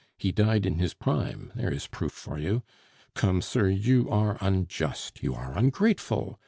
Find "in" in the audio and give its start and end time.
0.65-0.79